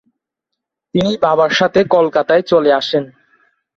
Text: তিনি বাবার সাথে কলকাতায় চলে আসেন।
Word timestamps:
তিনি 0.95 1.11
বাবার 1.17 1.51
সাথে 1.59 1.79
কলকাতায় 1.95 2.43
চলে 2.43 2.71
আসেন। 2.73 3.03